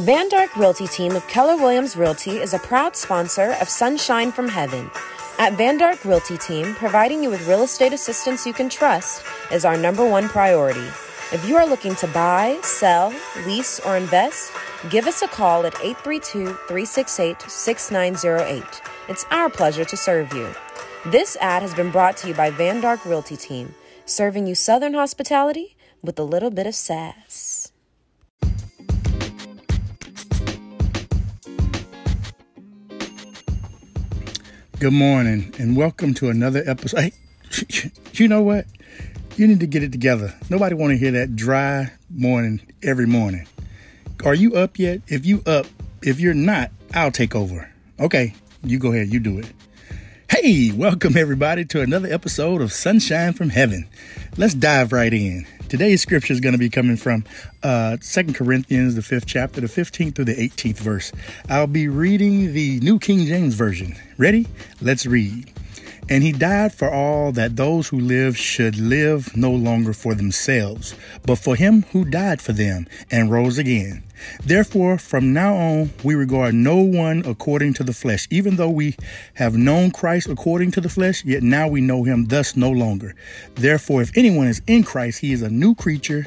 Van 0.00 0.28
Dark 0.28 0.56
Realty 0.56 0.88
Team 0.88 1.14
of 1.14 1.24
Keller 1.28 1.56
Williams 1.56 1.96
Realty 1.96 2.38
is 2.38 2.52
a 2.52 2.58
proud 2.58 2.96
sponsor 2.96 3.52
of 3.60 3.68
Sunshine 3.68 4.32
from 4.32 4.48
Heaven. 4.48 4.90
At 5.38 5.52
Van 5.52 5.78
Dark 5.78 6.04
Realty 6.04 6.36
Team, 6.36 6.74
providing 6.74 7.22
you 7.22 7.30
with 7.30 7.46
real 7.46 7.62
estate 7.62 7.92
assistance 7.92 8.44
you 8.44 8.52
can 8.52 8.68
trust 8.68 9.24
is 9.52 9.64
our 9.64 9.76
number 9.76 10.04
one 10.04 10.28
priority. 10.28 10.84
If 11.32 11.46
you 11.46 11.54
are 11.54 11.64
looking 11.64 11.94
to 11.94 12.08
buy, 12.08 12.58
sell, 12.62 13.14
lease, 13.46 13.78
or 13.78 13.96
invest, 13.96 14.52
give 14.90 15.06
us 15.06 15.22
a 15.22 15.28
call 15.28 15.64
at 15.64 15.76
832 15.76 16.46
368 16.66 17.42
6908. 17.42 18.64
It's 19.08 19.26
our 19.30 19.48
pleasure 19.48 19.84
to 19.84 19.96
serve 19.96 20.32
you. 20.32 20.52
This 21.06 21.36
ad 21.40 21.62
has 21.62 21.72
been 21.72 21.92
brought 21.92 22.16
to 22.16 22.28
you 22.28 22.34
by 22.34 22.50
Van 22.50 22.80
Dark 22.80 23.04
Realty 23.04 23.36
Team, 23.36 23.76
serving 24.06 24.48
you 24.48 24.56
Southern 24.56 24.94
hospitality 24.94 25.76
with 26.02 26.18
a 26.18 26.24
little 26.24 26.50
bit 26.50 26.66
of 26.66 26.74
sass. 26.74 27.63
Good 34.84 34.92
morning 34.92 35.54
and 35.58 35.78
welcome 35.78 36.12
to 36.12 36.28
another 36.28 36.62
episode. 36.66 37.00
Hey, 37.00 37.90
you 38.12 38.28
know 38.28 38.42
what? 38.42 38.66
You 39.34 39.48
need 39.48 39.60
to 39.60 39.66
get 39.66 39.82
it 39.82 39.92
together. 39.92 40.34
Nobody 40.50 40.74
want 40.74 40.90
to 40.90 40.98
hear 40.98 41.10
that 41.12 41.34
dry 41.34 41.90
morning 42.10 42.60
every 42.82 43.06
morning. 43.06 43.46
Are 44.26 44.34
you 44.34 44.56
up 44.56 44.78
yet? 44.78 45.00
If 45.08 45.24
you 45.24 45.42
up, 45.46 45.64
if 46.02 46.20
you're 46.20 46.34
not, 46.34 46.70
I'll 46.92 47.10
take 47.10 47.34
over. 47.34 47.66
Okay, 47.98 48.34
you 48.62 48.78
go 48.78 48.92
ahead, 48.92 49.10
you 49.10 49.20
do 49.20 49.38
it. 49.38 49.46
Hey, 50.44 50.70
welcome 50.72 51.16
everybody 51.16 51.64
to 51.64 51.80
another 51.80 52.12
episode 52.12 52.60
of 52.60 52.70
Sunshine 52.70 53.32
from 53.32 53.48
Heaven. 53.48 53.88
Let's 54.36 54.52
dive 54.52 54.92
right 54.92 55.10
in. 55.10 55.46
Today's 55.70 56.02
scripture 56.02 56.34
is 56.34 56.40
going 56.40 56.52
to 56.52 56.58
be 56.58 56.68
coming 56.68 56.98
from 56.98 57.24
uh, 57.62 57.96
2 58.02 58.34
Corinthians, 58.34 58.94
the 58.94 59.00
fifth 59.00 59.24
chapter, 59.24 59.62
the 59.62 59.68
15th 59.68 60.16
through 60.16 60.26
the 60.26 60.34
18th 60.34 60.76
verse. 60.76 61.12
I'll 61.48 61.66
be 61.66 61.88
reading 61.88 62.52
the 62.52 62.78
New 62.80 62.98
King 62.98 63.24
James 63.24 63.54
Version. 63.54 63.96
Ready? 64.18 64.46
Let's 64.82 65.06
read. 65.06 65.50
And 66.08 66.22
he 66.22 66.32
died 66.32 66.74
for 66.74 66.92
all 66.92 67.32
that 67.32 67.56
those 67.56 67.88
who 67.88 67.98
live 67.98 68.36
should 68.36 68.76
live 68.78 69.34
no 69.36 69.50
longer 69.50 69.92
for 69.92 70.14
themselves, 70.14 70.94
but 71.24 71.36
for 71.36 71.56
him 71.56 71.82
who 71.92 72.04
died 72.04 72.42
for 72.42 72.52
them 72.52 72.86
and 73.10 73.30
rose 73.30 73.56
again. 73.56 74.02
Therefore, 74.44 74.98
from 74.98 75.32
now 75.32 75.54
on, 75.54 75.90
we 76.02 76.14
regard 76.14 76.54
no 76.54 76.76
one 76.76 77.24
according 77.26 77.74
to 77.74 77.84
the 77.84 77.92
flesh. 77.92 78.28
Even 78.30 78.56
though 78.56 78.70
we 78.70 78.96
have 79.34 79.56
known 79.56 79.90
Christ 79.90 80.28
according 80.28 80.72
to 80.72 80.80
the 80.80 80.88
flesh, 80.88 81.24
yet 81.24 81.42
now 81.42 81.68
we 81.68 81.80
know 81.80 82.04
him 82.04 82.26
thus 82.26 82.54
no 82.54 82.70
longer. 82.70 83.14
Therefore, 83.54 84.02
if 84.02 84.16
anyone 84.16 84.46
is 84.46 84.62
in 84.66 84.84
Christ, 84.84 85.20
he 85.20 85.32
is 85.32 85.42
a 85.42 85.50
new 85.50 85.74
creature 85.74 86.26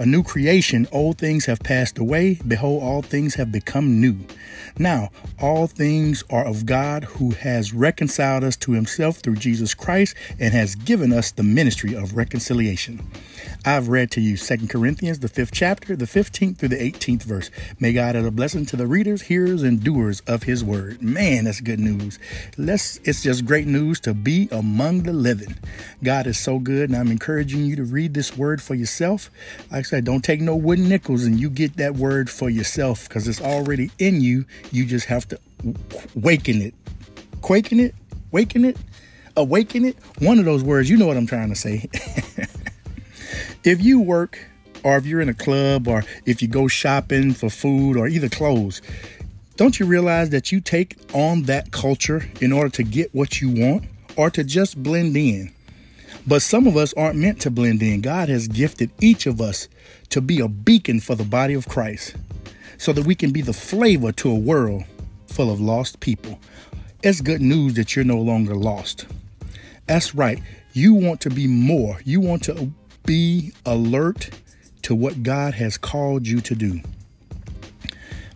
a 0.00 0.06
new 0.06 0.22
creation, 0.22 0.88
old 0.92 1.18
things 1.18 1.44
have 1.44 1.60
passed 1.60 1.98
away. 1.98 2.38
Behold, 2.48 2.82
all 2.82 3.02
things 3.02 3.34
have 3.34 3.52
become 3.52 4.00
new. 4.00 4.16
Now, 4.78 5.10
all 5.38 5.66
things 5.66 6.24
are 6.30 6.46
of 6.46 6.64
God 6.64 7.04
who 7.04 7.32
has 7.32 7.74
reconciled 7.74 8.42
us 8.42 8.56
to 8.56 8.72
himself 8.72 9.18
through 9.18 9.36
Jesus 9.36 9.74
Christ 9.74 10.14
and 10.38 10.54
has 10.54 10.74
given 10.74 11.12
us 11.12 11.32
the 11.32 11.42
ministry 11.42 11.94
of 11.94 12.16
reconciliation. 12.16 13.06
I've 13.64 13.88
read 13.88 14.10
to 14.12 14.22
you 14.22 14.38
2 14.38 14.68
Corinthians, 14.68 15.18
the 15.18 15.28
fifth 15.28 15.52
chapter, 15.52 15.94
the 15.94 16.06
15th 16.06 16.56
through 16.56 16.70
the 16.70 16.76
18th 16.76 17.24
verse. 17.24 17.50
May 17.78 17.92
God 17.92 18.16
add 18.16 18.24
a 18.24 18.30
blessing 18.30 18.64
to 18.66 18.76
the 18.76 18.86
readers, 18.86 19.22
hearers, 19.22 19.62
and 19.62 19.84
doers 19.84 20.20
of 20.26 20.44
his 20.44 20.64
word. 20.64 21.02
Man, 21.02 21.44
that's 21.44 21.60
good 21.60 21.78
news. 21.78 22.18
Let's, 22.56 22.96
it's 23.04 23.22
just 23.22 23.44
great 23.44 23.66
news 23.66 24.00
to 24.00 24.14
be 24.14 24.48
among 24.50 25.02
the 25.02 25.12
living. 25.12 25.56
God 26.02 26.26
is 26.26 26.38
so 26.38 26.58
good, 26.58 26.88
and 26.88 26.98
I'm 26.98 27.10
encouraging 27.10 27.66
you 27.66 27.76
to 27.76 27.84
read 27.84 28.14
this 28.14 28.34
word 28.34 28.62
for 28.62 28.74
yourself. 28.74 29.30
Like 29.70 29.80
I 29.80 29.82
said, 29.82 30.04
don't 30.06 30.24
take 30.24 30.40
no 30.40 30.56
wooden 30.56 30.88
nickels 30.88 31.24
and 31.24 31.38
you 31.38 31.50
get 31.50 31.76
that 31.76 31.96
word 31.96 32.30
for 32.30 32.48
yourself 32.48 33.08
because 33.08 33.28
it's 33.28 33.42
already 33.42 33.90
in 33.98 34.22
you. 34.22 34.46
You 34.72 34.86
just 34.86 35.06
have 35.06 35.28
to 35.28 35.38
waken 36.14 36.62
it. 36.62 36.74
Quaking 37.42 37.80
it? 37.80 37.94
Waken 38.32 38.64
it? 38.64 38.78
Awaken 39.36 39.84
it? 39.84 39.96
One 40.18 40.38
of 40.38 40.46
those 40.46 40.64
words, 40.64 40.88
you 40.88 40.96
know 40.96 41.06
what 41.06 41.18
I'm 41.18 41.26
trying 41.26 41.50
to 41.50 41.56
say. 41.56 41.88
If 43.62 43.82
you 43.82 44.00
work 44.00 44.38
or 44.84 44.96
if 44.96 45.04
you're 45.04 45.20
in 45.20 45.28
a 45.28 45.34
club 45.34 45.86
or 45.86 46.02
if 46.24 46.40
you 46.40 46.48
go 46.48 46.66
shopping 46.66 47.34
for 47.34 47.50
food 47.50 47.98
or 47.98 48.08
either 48.08 48.30
clothes, 48.30 48.80
don't 49.56 49.78
you 49.78 49.84
realize 49.84 50.30
that 50.30 50.50
you 50.50 50.62
take 50.62 50.96
on 51.12 51.42
that 51.42 51.70
culture 51.70 52.24
in 52.40 52.52
order 52.52 52.70
to 52.70 52.82
get 52.82 53.14
what 53.14 53.42
you 53.42 53.50
want 53.50 53.84
or 54.16 54.30
to 54.30 54.42
just 54.44 54.82
blend 54.82 55.14
in? 55.14 55.52
But 56.26 56.40
some 56.40 56.66
of 56.66 56.78
us 56.78 56.94
aren't 56.94 57.18
meant 57.18 57.42
to 57.42 57.50
blend 57.50 57.82
in. 57.82 58.00
God 58.00 58.30
has 58.30 58.48
gifted 58.48 58.90
each 58.98 59.26
of 59.26 59.42
us 59.42 59.68
to 60.08 60.22
be 60.22 60.40
a 60.40 60.48
beacon 60.48 60.98
for 60.98 61.14
the 61.14 61.24
body 61.24 61.52
of 61.52 61.68
Christ 61.68 62.16
so 62.78 62.94
that 62.94 63.04
we 63.04 63.14
can 63.14 63.30
be 63.30 63.42
the 63.42 63.52
flavor 63.52 64.10
to 64.12 64.30
a 64.30 64.34
world 64.34 64.84
full 65.26 65.50
of 65.50 65.60
lost 65.60 66.00
people. 66.00 66.38
It's 67.02 67.20
good 67.20 67.42
news 67.42 67.74
that 67.74 67.94
you're 67.94 68.06
no 68.06 68.18
longer 68.18 68.54
lost. 68.54 69.06
That's 69.86 70.14
right. 70.14 70.40
You 70.72 70.94
want 70.94 71.20
to 71.22 71.30
be 71.30 71.46
more. 71.46 72.00
You 72.06 72.20
want 72.20 72.44
to 72.44 72.72
be 73.04 73.52
alert 73.66 74.30
to 74.82 74.94
what 74.94 75.22
God 75.22 75.54
has 75.54 75.76
called 75.76 76.26
you 76.26 76.40
to 76.40 76.54
do. 76.54 76.80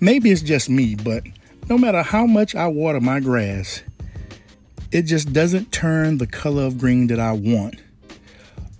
Maybe 0.00 0.30
it's 0.30 0.42
just 0.42 0.68
me, 0.68 0.96
but 0.96 1.22
no 1.68 1.78
matter 1.78 2.02
how 2.02 2.26
much 2.26 2.54
I 2.54 2.66
water 2.66 3.00
my 3.00 3.20
grass, 3.20 3.82
it 4.90 5.02
just 5.02 5.32
doesn't 5.32 5.72
turn 5.72 6.18
the 6.18 6.26
color 6.26 6.64
of 6.64 6.78
green 6.78 7.06
that 7.06 7.20
I 7.20 7.32
want 7.32 7.76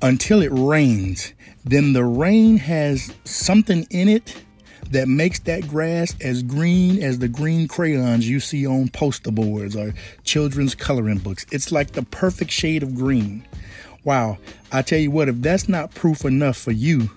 until 0.03 0.43
it 0.43 0.51
rains. 0.53 1.33
Then 1.65 1.93
the 1.93 2.05
rain 2.05 2.57
has 2.59 3.15
something 3.25 3.87
in 3.91 4.09
it 4.09 4.37
that 4.91 5.09
makes 5.09 5.39
that 5.41 5.67
grass 5.69 6.15
as 6.21 6.43
green 6.43 7.03
as 7.03 7.19
the 7.19 7.29
green 7.29 7.67
crayons 7.67 8.29
you 8.29 8.41
see 8.41 8.67
on 8.67 8.89
poster 8.89 9.31
boards 9.31 9.75
or 9.75 9.95
children's 10.25 10.75
coloring 10.75 11.19
books. 11.19 11.47
It's 11.51 11.73
like 11.73 11.93
the 11.93 12.03
perfect 12.03 12.51
shade 12.51 12.83
of 12.83 12.95
green. 12.95 13.47
Wow. 14.05 14.39
I 14.71 14.83
tell 14.83 14.99
you 14.99 15.11
what, 15.11 15.29
if 15.29 15.37
that's 15.37 15.69
not 15.69 15.95
proof 15.95 16.25
enough 16.25 16.57
for 16.57 16.73
you 16.73 17.11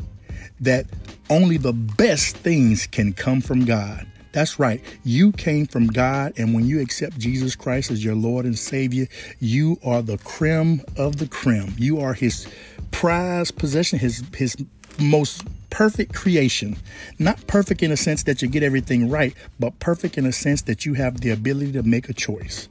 that 0.59 0.85
only 1.29 1.57
the 1.57 1.73
best 1.73 2.37
things 2.37 2.87
can 2.87 3.13
come 3.13 3.41
from 3.41 3.65
God. 3.65 4.05
That's 4.31 4.59
right. 4.59 4.81
You 5.05 5.31
came 5.31 5.65
from 5.65 5.87
God, 5.87 6.33
and 6.37 6.53
when 6.53 6.65
you 6.65 6.81
accept 6.81 7.17
Jesus 7.17 7.55
Christ 7.55 7.89
as 7.89 8.03
your 8.03 8.15
Lord 8.15 8.45
and 8.45 8.59
Savior, 8.59 9.07
you 9.39 9.79
are 9.83 10.01
the 10.01 10.17
creme 10.19 10.81
of 10.97 11.17
the 11.17 11.27
creme. 11.27 11.73
You 11.77 12.01
are 12.01 12.13
His 12.13 12.45
prized 12.91 13.57
possession, 13.57 13.97
His 13.97 14.23
His 14.35 14.57
most 14.99 15.47
perfect 15.69 16.13
creation. 16.13 16.75
Not 17.17 17.47
perfect 17.47 17.81
in 17.81 17.91
a 17.91 17.97
sense 17.97 18.23
that 18.23 18.41
you 18.41 18.49
get 18.49 18.61
everything 18.61 19.09
right, 19.09 19.33
but 19.57 19.79
perfect 19.79 20.17
in 20.17 20.25
a 20.25 20.33
sense 20.33 20.63
that 20.63 20.85
you 20.85 20.95
have 20.95 21.21
the 21.21 21.31
ability 21.31 21.71
to 21.73 21.83
make 21.83 22.09
a 22.09 22.13
choice. 22.13 22.67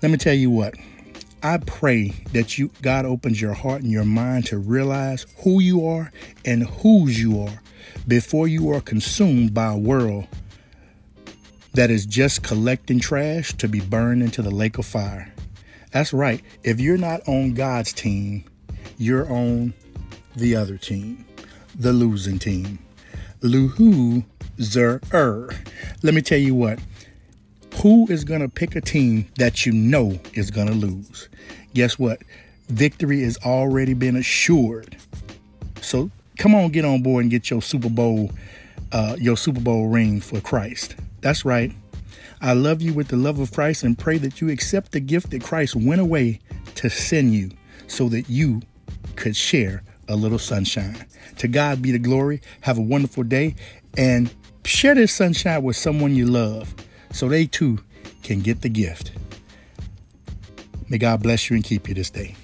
Let 0.00 0.10
me 0.10 0.16
tell 0.16 0.34
you 0.34 0.50
what. 0.50 0.74
I 1.42 1.56
pray 1.58 2.10
that 2.32 2.58
you 2.58 2.70
God 2.82 3.06
opens 3.06 3.40
your 3.40 3.54
heart 3.54 3.82
and 3.82 3.90
your 3.90 4.04
mind 4.04 4.46
to 4.46 4.58
realize 4.58 5.26
who 5.38 5.60
you 5.60 5.86
are 5.86 6.12
and 6.44 6.66
whose 6.66 7.20
you 7.20 7.40
are 7.40 7.62
before 8.06 8.46
you 8.46 8.70
are 8.72 8.80
consumed 8.80 9.54
by 9.54 9.72
a 9.72 9.78
world 9.78 10.26
that 11.72 11.90
is 11.90 12.04
just 12.04 12.42
collecting 12.42 13.00
trash 13.00 13.54
to 13.54 13.68
be 13.68 13.80
burned 13.80 14.22
into 14.22 14.42
the 14.42 14.50
lake 14.50 14.76
of 14.76 14.84
fire. 14.84 15.32
That's 15.92 16.12
right. 16.12 16.42
If 16.62 16.78
you're 16.78 16.98
not 16.98 17.26
on 17.26 17.54
God's 17.54 17.92
team, 17.92 18.44
you're 18.98 19.30
on 19.32 19.72
the 20.36 20.56
other 20.56 20.76
team, 20.76 21.24
the 21.74 21.92
losing 21.92 22.38
team. 22.38 22.78
Luhu 23.40 24.24
Zer. 24.60 25.00
Let 26.02 26.14
me 26.14 26.20
tell 26.20 26.38
you 26.38 26.54
what, 26.54 26.78
who 27.82 28.06
is 28.10 28.24
going 28.24 28.40
to 28.42 28.48
pick 28.48 28.76
a 28.76 28.80
team 28.80 29.26
that 29.36 29.64
you 29.64 29.72
know 29.72 30.18
is 30.34 30.50
going 30.50 30.66
to 30.66 30.74
lose? 30.74 31.28
Guess 31.74 31.98
what? 31.98 32.20
Victory 32.68 33.22
has 33.22 33.38
already 33.38 33.94
been 33.94 34.16
assured. 34.16 34.96
So 35.80 36.10
come 36.38 36.54
on, 36.54 36.70
get 36.70 36.84
on 36.84 37.02
board 37.02 37.24
and 37.24 37.30
get 37.30 37.48
your 37.48 37.62
Super 37.62 37.88
Bowl, 37.88 38.30
uh, 38.92 39.16
your 39.18 39.36
Super 39.36 39.60
Bowl 39.60 39.88
ring 39.88 40.20
for 40.20 40.40
Christ. 40.40 40.96
That's 41.22 41.44
right. 41.44 41.72
I 42.42 42.52
love 42.52 42.82
you 42.82 42.92
with 42.92 43.08
the 43.08 43.16
love 43.16 43.38
of 43.38 43.52
Christ 43.52 43.82
and 43.82 43.98
pray 43.98 44.18
that 44.18 44.40
you 44.40 44.50
accept 44.50 44.92
the 44.92 45.00
gift 45.00 45.30
that 45.30 45.42
Christ 45.42 45.74
went 45.74 46.00
away 46.00 46.40
to 46.76 46.90
send 46.90 47.34
you 47.34 47.50
so 47.86 48.08
that 48.10 48.28
you 48.28 48.60
could 49.16 49.36
share 49.36 49.82
a 50.08 50.16
little 50.16 50.38
sunshine. 50.38 51.06
To 51.38 51.48
God 51.48 51.80
be 51.80 51.92
the 51.92 51.98
glory. 51.98 52.42
Have 52.62 52.78
a 52.78 52.82
wonderful 52.82 53.22
day 53.22 53.54
and 53.96 54.34
share 54.64 54.94
this 54.94 55.12
sunshine 55.14 55.62
with 55.62 55.76
someone 55.76 56.14
you 56.14 56.26
love 56.26 56.74
so 57.12 57.28
they 57.28 57.46
too 57.46 57.80
can 58.22 58.40
get 58.40 58.62
the 58.62 58.68
gift. 58.68 59.12
May 60.88 60.98
God 60.98 61.22
bless 61.22 61.50
you 61.50 61.56
and 61.56 61.64
keep 61.64 61.88
you 61.88 61.94
this 61.94 62.10
day. 62.10 62.34